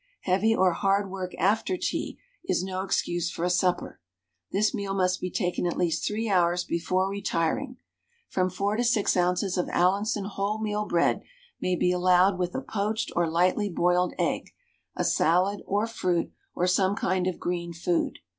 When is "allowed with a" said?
11.91-12.61